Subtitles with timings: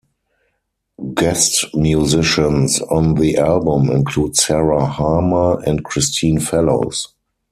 [1.13, 7.09] Guest musicians on the album include Sarah Harmer and Christine Fellows.